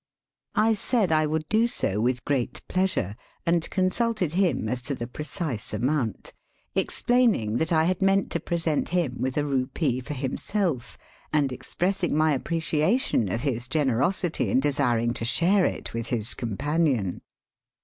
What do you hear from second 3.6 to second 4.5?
consulted